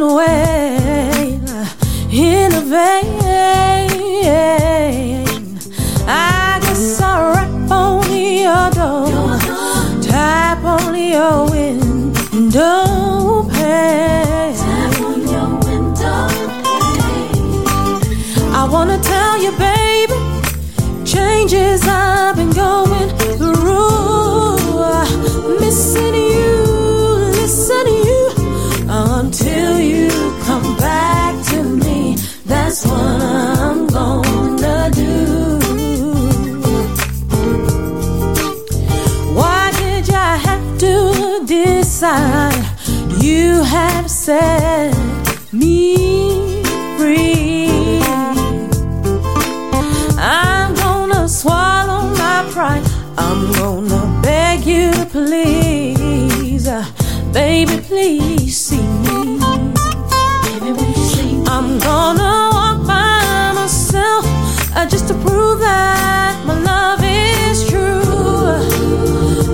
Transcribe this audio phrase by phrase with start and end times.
[0.00, 1.38] In a way
[2.10, 3.20] in a vein.
[6.08, 9.38] I guess I'll rap on your door,
[10.00, 14.56] tap on your window pane.
[18.54, 20.14] I wanna tell you, baby,
[21.04, 24.56] changes I've been going through.
[25.60, 26.64] Missing you,
[27.36, 27.99] listening
[29.50, 30.08] till you
[30.46, 32.16] come back to me.
[32.52, 33.22] That's what
[33.66, 35.14] I'm gonna do.
[39.38, 40.94] Why did I have to
[41.46, 42.64] decide?
[43.26, 44.99] You have said.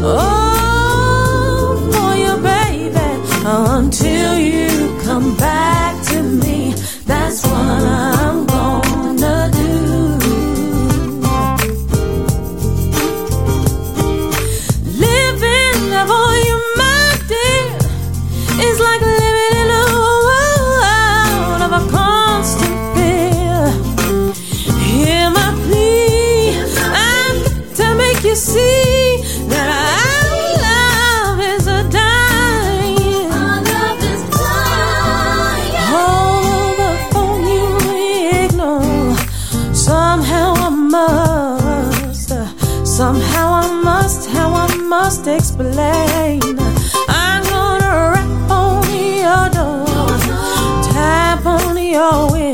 [0.09, 0.36] Oh.
[44.89, 46.41] Must explain.
[47.09, 48.85] I'm gonna rap on
[49.25, 49.85] your door,
[50.93, 52.46] tap on your window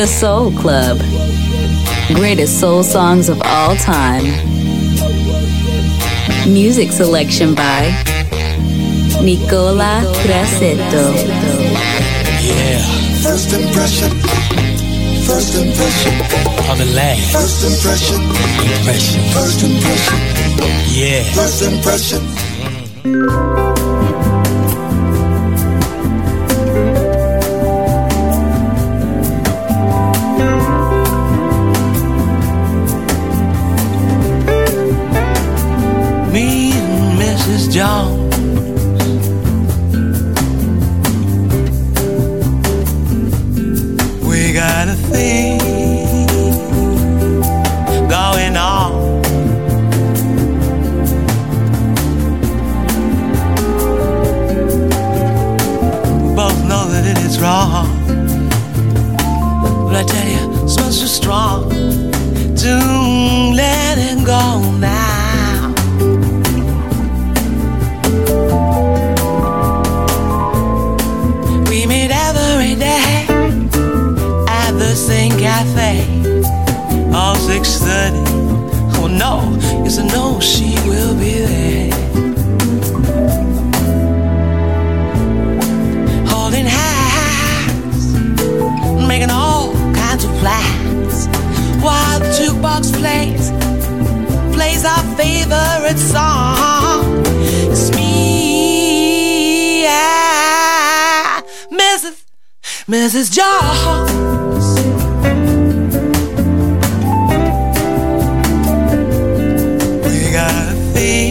[0.00, 0.96] The Soul Club.
[2.14, 4.24] Greatest soul songs of all time.
[6.50, 7.82] Music selection by
[9.22, 11.04] Nicola Grassetto.
[12.40, 12.80] Yeah,
[13.22, 14.08] First impression.
[15.28, 16.14] First impression.
[16.70, 18.22] on the last First impression.
[18.72, 19.20] impression.
[19.36, 20.18] First impression.
[20.88, 22.49] Yeah, First impression.
[57.10, 57.88] It is wrong.
[59.86, 61.68] But I tell you, smells so strong.
[62.54, 64.44] Don't let it go
[64.78, 65.74] now.
[71.68, 73.26] We meet every day
[74.48, 76.06] at the same cafe.
[77.12, 78.22] All six thirty.
[78.98, 79.34] Oh no,
[79.84, 81.69] yes I know she will be there.
[93.00, 93.50] Plays,
[94.54, 97.24] plays our favorite song.
[97.72, 102.24] It's me, ah, Mrs.
[102.94, 103.26] Mrs.
[103.38, 104.66] Jones.
[110.04, 111.29] We got a thing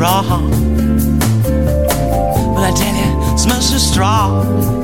[0.00, 0.50] wrong.
[2.54, 4.82] But I tell you, smells so strong.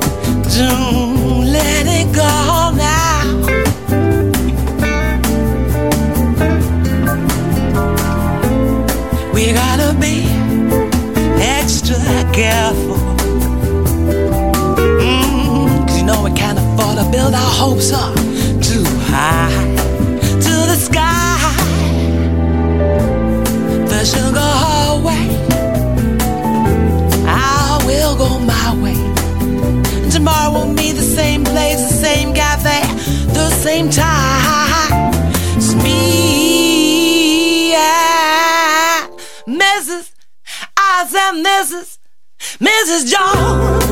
[0.55, 3.23] Don't let it go now.
[9.33, 10.27] We gotta be
[11.41, 11.97] extra
[12.31, 12.99] careful.
[15.01, 18.13] Mm, 'cause you know we can't afford to build our hopes up
[18.61, 19.66] too high
[33.67, 35.11] same time.
[35.57, 39.09] It's me, yeah,
[39.45, 40.13] Mrs.
[40.77, 41.97] I said Mrs.
[42.67, 43.01] Mrs.
[43.11, 43.86] Jones,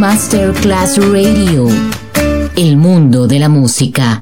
[0.00, 1.68] Masterclass Radio.
[2.56, 4.18] El mundo de la música.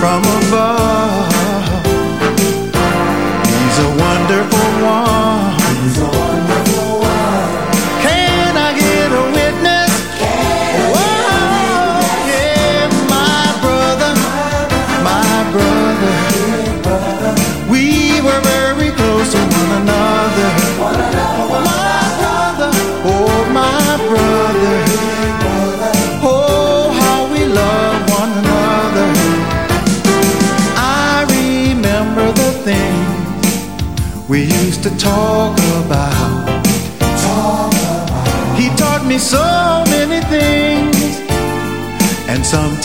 [0.00, 0.37] From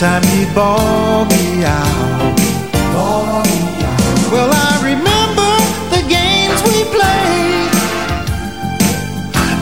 [0.04, 2.34] and sometimes he'd bawl me out.
[4.32, 5.50] Well, I remember
[5.94, 7.70] the games we played,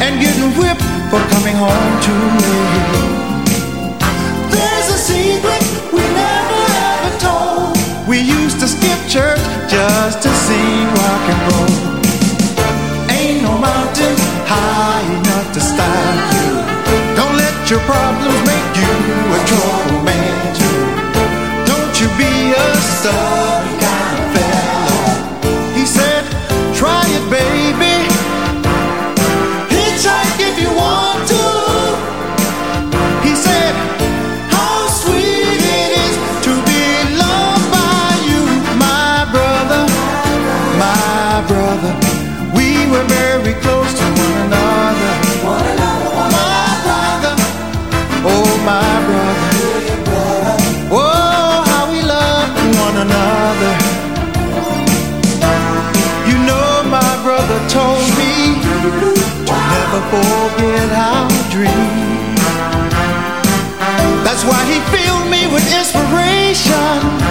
[0.03, 3.21] and getting whipped for coming home too late.
[4.51, 7.77] There's a secret we never ever told.
[8.09, 11.75] We used to skip church just to sing rock and roll.
[13.11, 14.17] Ain't no mountain
[14.49, 16.51] high enough to stop you.
[17.15, 18.62] Don't let your problems make
[22.03, 23.82] You be a stubborn
[60.13, 62.35] forget our dream.
[64.23, 67.22] That's why he filled me with inspiration.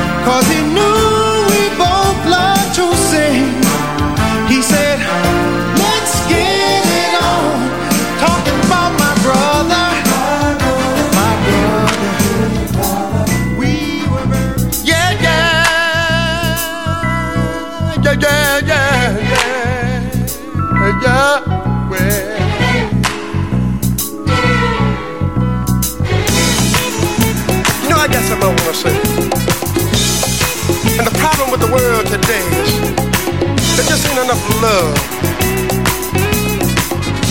[32.20, 34.92] There just ain't enough love.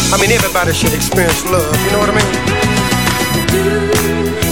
[0.08, 2.32] I mean, everybody should experience love, you know what I mean?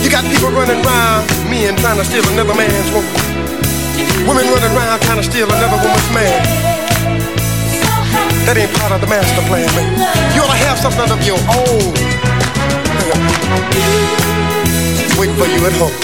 [0.05, 3.09] You got people running around, men trying to steal another man's woman.
[4.29, 6.45] Women running around trying to steal another woman's man.
[8.45, 9.97] That ain't part of the master plan, man.
[10.37, 11.97] You ought to have something of your own.
[15.17, 15.97] Wait for you at home.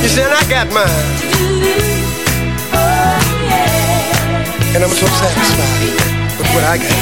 [0.00, 1.99] You said I got mine.
[4.72, 6.94] And I'm so satisfied with what I got.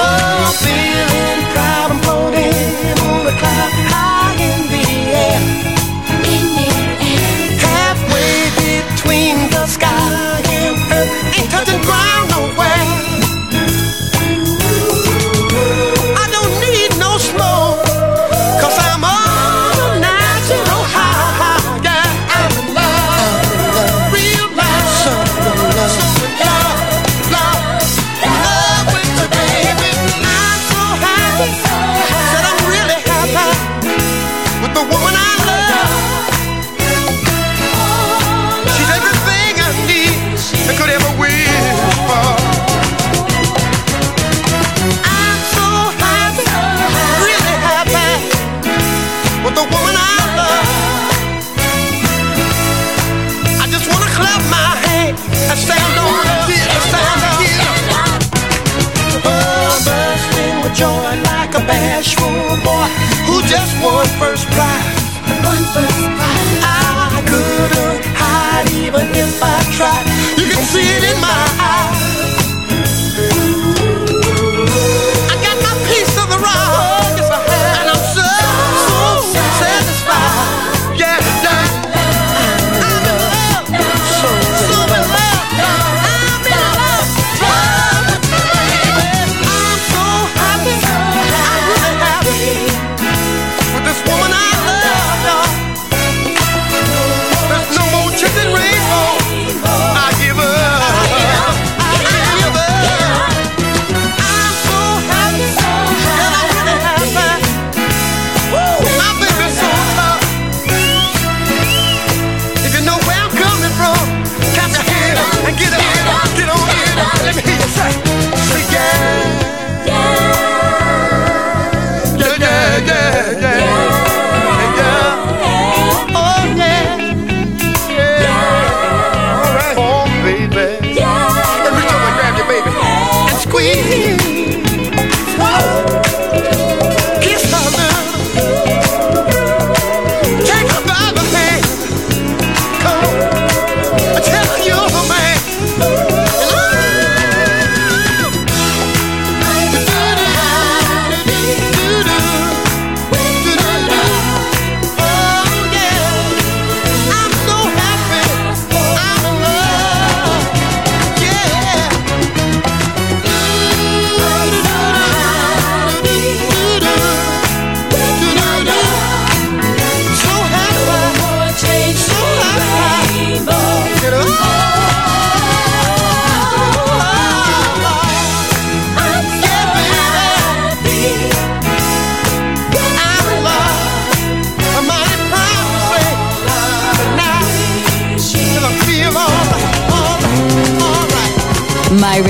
[0.00, 4.86] Oh, feeling proud floating on the cloud high in the
[5.26, 5.42] air.
[7.58, 12.77] Halfway between the sky and earth, ain't touching ground nowhere.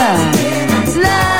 [0.00, 0.96] love.
[0.96, 1.39] love.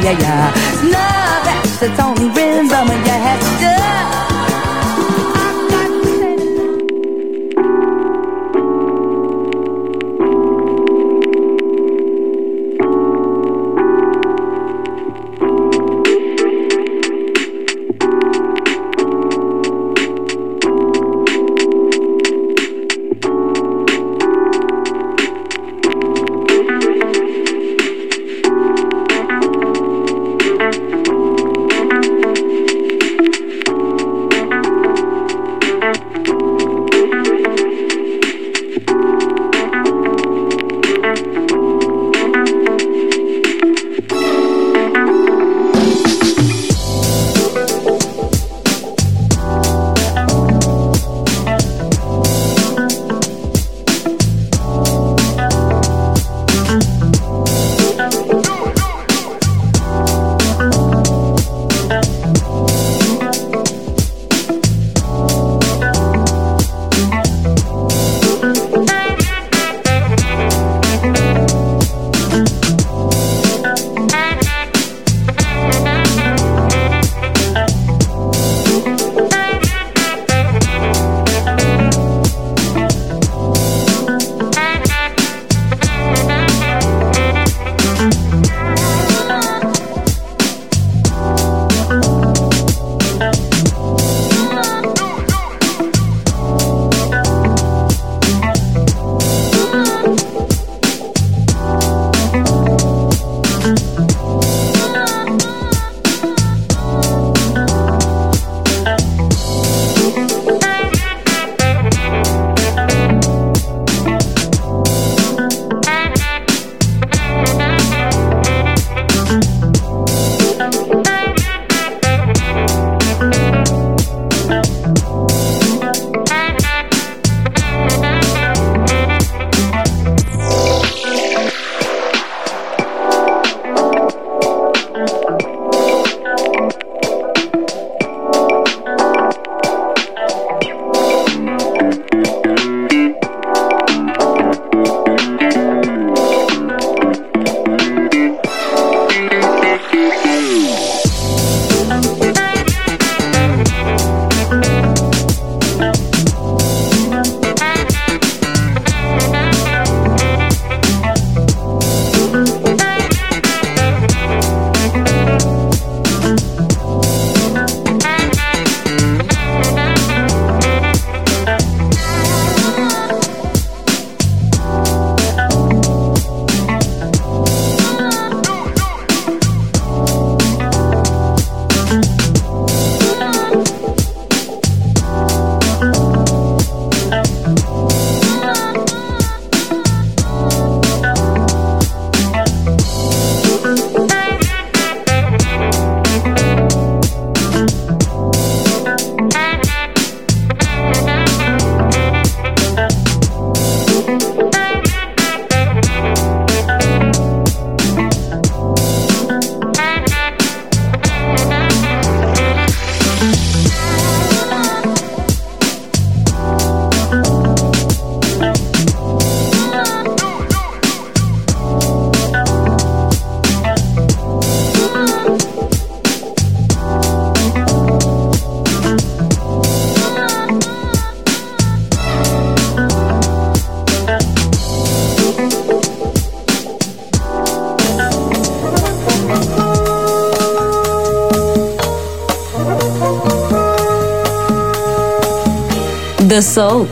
[0.00, 0.54] yeah, yeah.
[0.94, 4.31] Love, that's its only rhythm, and you have to.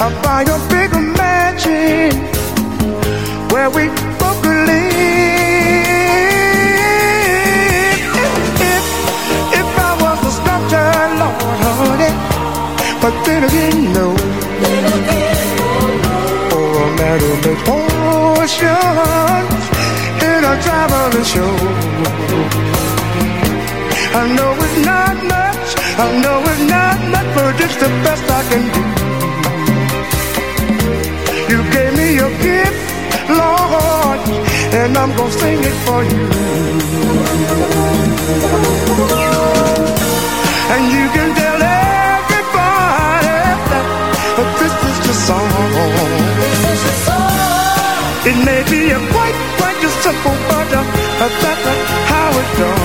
[0.00, 2.14] I'd buy a bigger mansion
[3.50, 3.88] where we
[4.20, 4.88] both could live.
[8.72, 8.84] If,
[9.58, 12.12] if, I was a sculptor, Lord, honey,
[13.02, 14.06] but then again, no.
[16.54, 17.64] Or a man who makes
[20.28, 21.54] in a traveling show.
[24.14, 25.68] I know it's not much,
[25.98, 28.97] I know it's not much, but it's the best I can do.
[31.48, 32.76] You gave me your gift,
[33.30, 34.20] Lord,
[34.80, 36.24] and I'm gonna sing it for you.
[40.74, 43.38] And you can tell everybody
[43.70, 43.86] that
[44.36, 45.48] but this is the song.
[48.30, 50.84] It may be a quite, quite a simple, but uh,
[51.42, 51.64] that's
[52.10, 52.77] how it's done.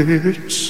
[0.00, 0.69] Spirit.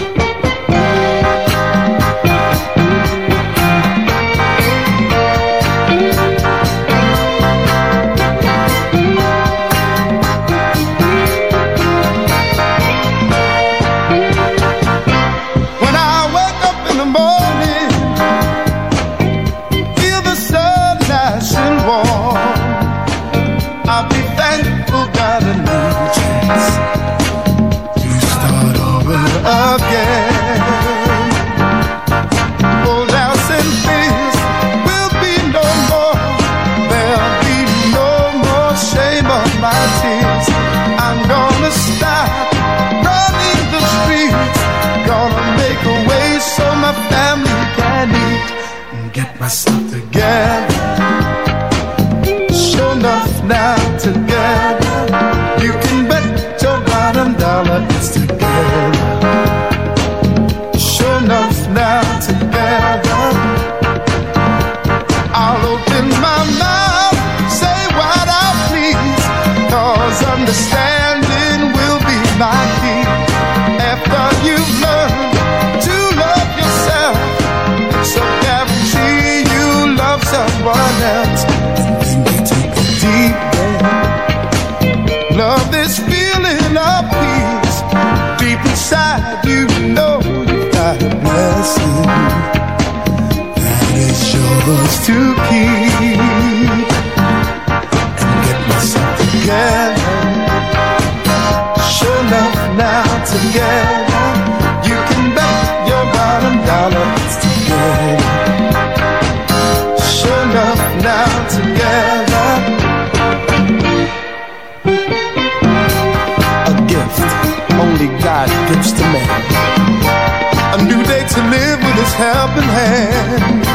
[122.21, 123.65] helping hand.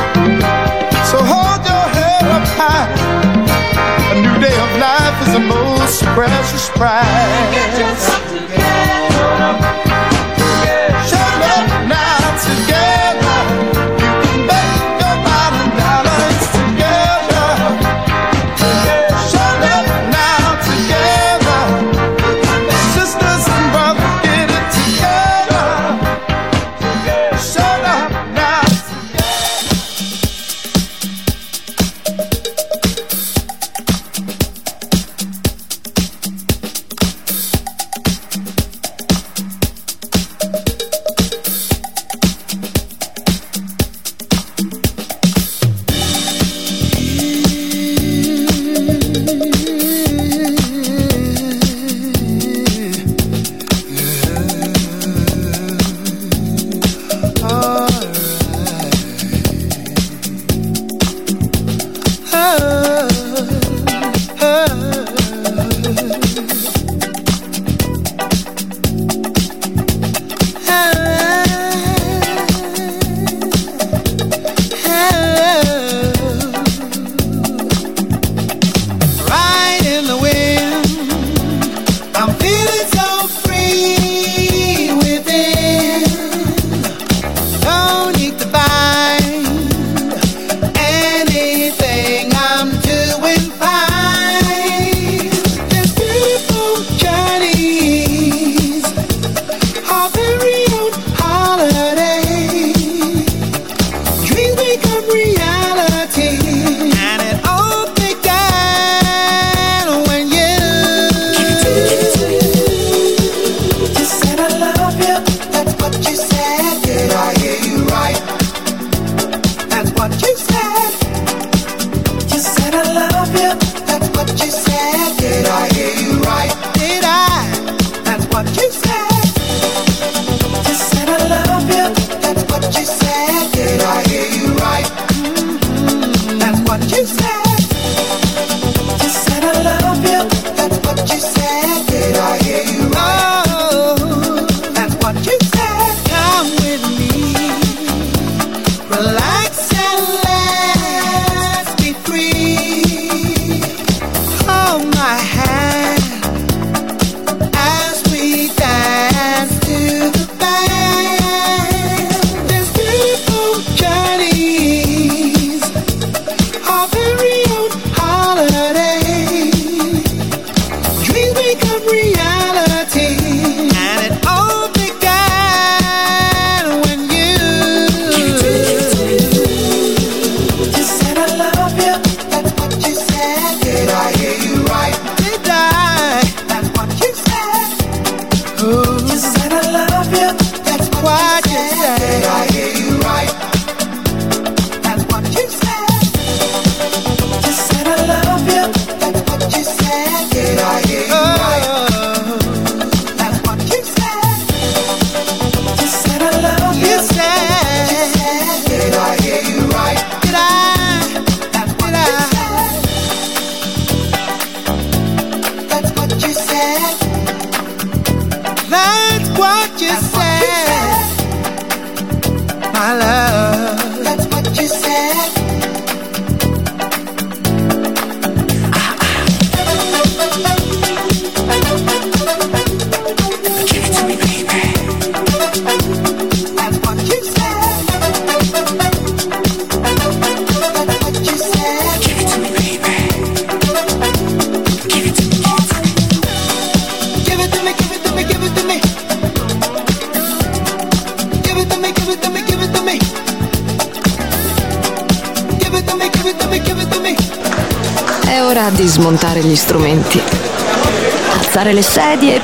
[1.11, 2.87] So hold your head up high.
[4.13, 8.36] A new day of life is the most precious prize.